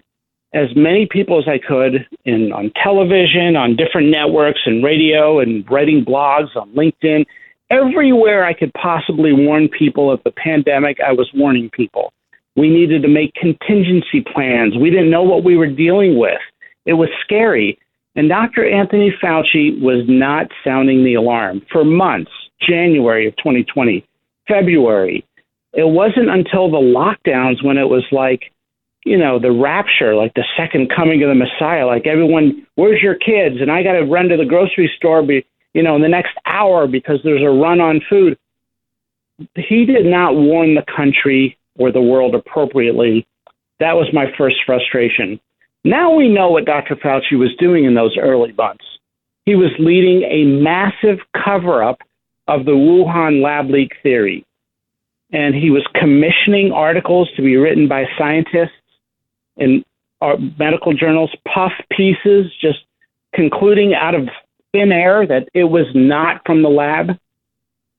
as 0.53 0.67
many 0.75 1.07
people 1.09 1.39
as 1.39 1.47
I 1.47 1.57
could 1.57 2.07
in 2.25 2.51
on 2.51 2.71
television, 2.75 3.55
on 3.55 3.75
different 3.75 4.09
networks 4.09 4.61
and 4.67 4.83
radio 4.83 5.39
and 5.39 5.69
writing 5.69 6.05
blogs 6.05 6.55
on 6.55 6.69
LinkedIn. 6.75 7.25
Everywhere 7.71 8.45
I 8.45 8.53
could 8.53 8.71
possibly 8.75 9.33
warn 9.33 9.67
people 9.67 10.11
of 10.11 10.21
the 10.23 10.31
pandemic, 10.31 10.99
I 10.99 11.11
was 11.11 11.27
warning 11.33 11.71
people. 11.71 12.13
We 12.55 12.69
needed 12.69 13.01
to 13.01 13.07
make 13.07 13.33
contingency 13.33 14.21
plans. 14.21 14.77
We 14.77 14.91
didn't 14.91 15.09
know 15.09 15.23
what 15.23 15.43
we 15.43 15.57
were 15.57 15.65
dealing 15.65 16.19
with. 16.19 16.39
It 16.85 16.93
was 16.93 17.09
scary. 17.23 17.79
And 18.15 18.29
Dr. 18.29 18.69
Anthony 18.69 19.11
Fauci 19.19 19.81
was 19.81 20.05
not 20.07 20.51
sounding 20.63 21.03
the 21.03 21.15
alarm 21.15 21.63
for 21.71 21.83
months, 21.83 22.29
January 22.61 23.27
of 23.27 23.35
2020. 23.37 24.05
February. 24.47 25.25
It 25.73 25.87
wasn't 25.87 26.29
until 26.29 26.69
the 26.69 26.77
lockdowns 26.77 27.63
when 27.63 27.77
it 27.77 27.89
was 27.89 28.03
like, 28.11 28.51
you 29.05 29.17
know, 29.17 29.39
the 29.39 29.51
rapture, 29.51 30.15
like 30.15 30.33
the 30.35 30.45
second 30.55 30.91
coming 30.95 31.23
of 31.23 31.29
the 31.29 31.35
Messiah. 31.35 31.85
Like 31.85 32.05
everyone, 32.07 32.65
where's 32.75 33.01
your 33.01 33.15
kids? 33.15 33.57
And 33.59 33.71
I 33.71 33.83
got 33.83 33.93
to 33.93 34.05
run 34.05 34.29
to 34.29 34.37
the 34.37 34.45
grocery 34.45 34.89
store, 34.95 35.23
be, 35.23 35.45
you 35.73 35.83
know, 35.83 35.95
in 35.95 36.01
the 36.01 36.07
next 36.07 36.37
hour 36.45 36.87
because 36.87 37.19
there's 37.23 37.41
a 37.41 37.49
run 37.49 37.81
on 37.81 38.01
food. 38.09 38.37
He 39.55 39.85
did 39.85 40.05
not 40.05 40.35
warn 40.35 40.75
the 40.75 40.85
country 40.95 41.57
or 41.75 41.91
the 41.91 42.01
world 42.01 42.35
appropriately. 42.35 43.27
That 43.79 43.93
was 43.93 44.07
my 44.13 44.25
first 44.37 44.57
frustration. 44.65 45.39
Now 45.83 46.13
we 46.13 46.29
know 46.29 46.51
what 46.51 46.65
Dr. 46.65 46.95
Fauci 46.95 47.37
was 47.37 47.53
doing 47.59 47.83
in 47.83 47.95
those 47.95 48.15
early 48.17 48.53
months. 48.53 48.85
he 49.45 49.55
was 49.55 49.71
leading 49.79 50.23
a 50.23 50.45
massive 50.45 51.19
cover 51.43 51.83
up 51.83 51.99
of 52.47 52.65
the 52.65 52.71
Wuhan 52.71 53.41
lab 53.41 53.69
leak 53.69 53.93
theory. 54.03 54.45
And 55.31 55.55
he 55.55 55.69
was 55.69 55.85
commissioning 55.95 56.71
articles 56.71 57.29
to 57.35 57.41
be 57.41 57.57
written 57.57 57.87
by 57.87 58.05
scientists 58.17 58.75
in 59.57 59.83
medical 60.57 60.93
journals, 60.93 61.35
puff 61.53 61.71
pieces, 61.91 62.51
just 62.61 62.79
concluding 63.33 63.93
out 63.93 64.15
of 64.15 64.29
thin 64.71 64.91
air 64.91 65.25
that 65.25 65.49
it 65.53 65.65
was 65.65 65.87
not 65.93 66.41
from 66.45 66.61
the 66.61 66.69
lab. 66.69 67.17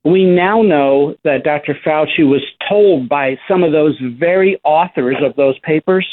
We 0.03 0.23
now 0.23 0.61
know 0.61 1.15
that 1.23 1.43
Dr. 1.43 1.75
Fauci 1.85 2.27
was 2.27 2.43
told 2.69 3.09
by 3.09 3.37
some 3.47 3.63
of 3.63 3.71
those 3.71 3.99
very 4.19 4.59
authors 4.63 5.17
of 5.21 5.35
those 5.35 5.57
papers 5.59 6.07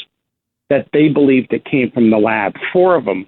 that 0.69 0.87
they 0.93 1.09
believed 1.09 1.53
it 1.53 1.65
came 1.65 1.91
from 1.91 2.09
the 2.09 2.17
lab. 2.17 2.53
Four 2.71 2.95
of 2.95 3.05
them. 3.05 3.27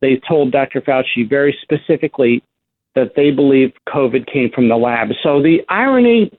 They 0.00 0.20
told 0.28 0.52
Dr. 0.52 0.80
Fauci 0.80 1.28
very 1.28 1.56
specifically 1.62 2.42
that 2.98 3.12
they 3.16 3.30
believe 3.30 3.72
COVID 3.88 4.26
came 4.32 4.50
from 4.54 4.68
the 4.68 4.76
lab. 4.76 5.08
So 5.22 5.42
the 5.42 5.60
irony 5.68 6.30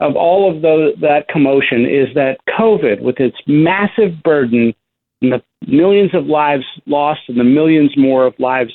of 0.00 0.16
all 0.16 0.54
of 0.54 0.62
the, 0.62 0.92
that 1.00 1.28
commotion 1.28 1.84
is 1.84 2.14
that 2.14 2.38
COVID, 2.58 3.02
with 3.02 3.20
its 3.20 3.36
massive 3.46 4.22
burden 4.22 4.74
and 5.22 5.32
the 5.32 5.42
millions 5.66 6.14
of 6.14 6.26
lives 6.26 6.64
lost 6.86 7.20
and 7.28 7.38
the 7.38 7.44
millions 7.44 7.96
more 7.96 8.26
of 8.26 8.34
lives 8.38 8.72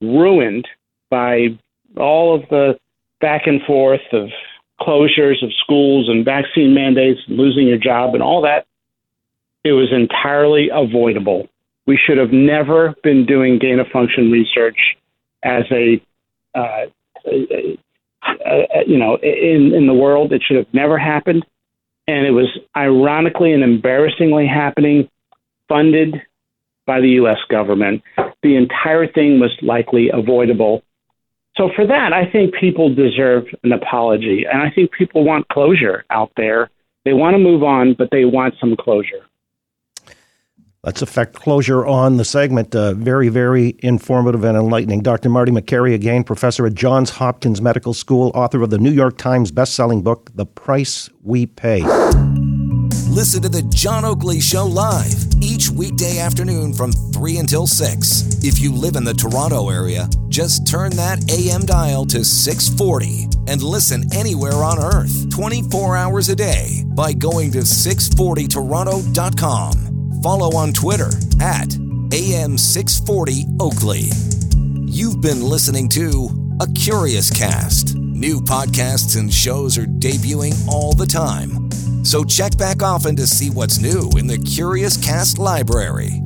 ruined 0.00 0.68
by 1.10 1.58
all 1.96 2.34
of 2.34 2.42
the 2.50 2.78
back 3.20 3.42
and 3.46 3.62
forth 3.62 4.00
of 4.12 4.28
closures 4.80 5.42
of 5.42 5.50
schools 5.62 6.08
and 6.08 6.24
vaccine 6.24 6.74
mandates 6.74 7.20
and 7.26 7.36
losing 7.36 7.66
your 7.66 7.78
job 7.78 8.14
and 8.14 8.22
all 8.22 8.42
that, 8.42 8.66
it 9.64 9.72
was 9.72 9.92
entirely 9.92 10.68
avoidable. 10.72 11.48
We 11.86 11.98
should 11.98 12.18
have 12.18 12.32
never 12.32 12.94
been 13.02 13.26
doing 13.26 13.58
gain 13.58 13.78
of 13.78 13.88
function 13.88 14.30
research 14.30 14.78
as 15.42 15.64
a, 15.70 16.00
uh, 16.54 16.86
a, 17.26 17.78
a, 18.30 18.84
you 18.86 18.98
know, 18.98 19.16
in, 19.22 19.72
in 19.74 19.86
the 19.86 19.94
world. 19.94 20.32
It 20.32 20.42
should 20.46 20.56
have 20.56 20.72
never 20.72 20.98
happened. 20.98 21.44
And 22.06 22.26
it 22.26 22.32
was 22.32 22.48
ironically 22.76 23.52
and 23.52 23.62
embarrassingly 23.62 24.46
happening, 24.46 25.08
funded 25.68 26.16
by 26.86 27.00
the 27.00 27.10
U.S. 27.10 27.38
government. 27.48 28.02
The 28.42 28.56
entire 28.56 29.06
thing 29.06 29.38
was 29.38 29.56
likely 29.62 30.10
avoidable 30.12 30.82
so 31.56 31.68
for 31.74 31.86
that, 31.86 32.12
I 32.12 32.30
think 32.30 32.54
people 32.54 32.94
deserve 32.94 33.44
an 33.64 33.72
apology, 33.72 34.44
and 34.50 34.62
I 34.62 34.70
think 34.70 34.92
people 34.92 35.24
want 35.24 35.48
closure 35.48 36.04
out 36.10 36.30
there. 36.36 36.70
They 37.04 37.12
want 37.12 37.34
to 37.34 37.38
move 37.38 37.62
on, 37.62 37.94
but 37.98 38.08
they 38.10 38.24
want 38.24 38.54
some 38.60 38.76
closure. 38.78 39.26
Let's 40.82 41.02
affect 41.02 41.34
closure 41.34 41.84
on 41.84 42.16
the 42.16 42.24
segment. 42.24 42.74
Uh, 42.74 42.94
very, 42.94 43.28
very 43.28 43.76
informative 43.80 44.44
and 44.44 44.56
enlightening. 44.56 45.02
Dr. 45.02 45.28
Marty 45.28 45.52
Makary, 45.52 45.92
again, 45.92 46.24
professor 46.24 46.66
at 46.66 46.72
Johns 46.72 47.10
Hopkins 47.10 47.60
Medical 47.60 47.92
School, 47.92 48.32
author 48.34 48.62
of 48.62 48.70
the 48.70 48.78
New 48.78 48.90
York 48.90 49.18
Times 49.18 49.52
bestselling 49.52 50.02
book, 50.02 50.30
The 50.34 50.46
Price 50.46 51.10
We 51.22 51.44
Pay. 51.44 51.82
Listen 53.10 53.42
to 53.42 53.50
The 53.50 53.60
John 53.74 54.06
Oakley 54.06 54.40
Show 54.40 54.64
live 54.64 55.26
each 55.42 55.68
weekday 55.68 56.18
afternoon 56.18 56.72
from 56.72 56.92
3 56.92 57.36
until 57.36 57.66
6. 57.66 58.42
If 58.42 58.58
you 58.58 58.72
live 58.72 58.96
in 58.96 59.04
the 59.04 59.12
Toronto 59.12 59.68
area, 59.68 60.08
just 60.28 60.66
turn 60.66 60.92
that 60.92 61.30
AM 61.30 61.66
dial 61.66 62.06
to 62.06 62.24
640 62.24 63.28
and 63.48 63.62
listen 63.62 64.10
anywhere 64.14 64.64
on 64.64 64.78
earth 64.78 65.28
24 65.28 65.98
hours 65.98 66.30
a 66.30 66.36
day 66.36 66.84
by 66.86 67.12
going 67.12 67.52
to 67.52 67.58
640toronto.com. 67.58 69.89
Follow 70.22 70.56
on 70.56 70.72
Twitter 70.72 71.10
at 71.40 71.68
AM640 72.10 73.60
Oakley. 73.60 74.10
You've 74.86 75.20
been 75.20 75.42
listening 75.42 75.88
to 75.90 76.56
A 76.60 76.66
Curious 76.72 77.30
Cast. 77.30 77.94
New 77.96 78.40
podcasts 78.40 79.18
and 79.18 79.32
shows 79.32 79.78
are 79.78 79.86
debuting 79.86 80.54
all 80.68 80.92
the 80.92 81.06
time 81.06 81.70
so 82.02 82.24
check 82.24 82.56
back 82.56 82.82
often 82.82 83.14
to 83.16 83.26
see 83.26 83.50
what's 83.50 83.78
new 83.78 84.10
in 84.16 84.26
the 84.26 84.38
Curious 84.38 84.96
Cast 84.96 85.38
library. 85.38 86.22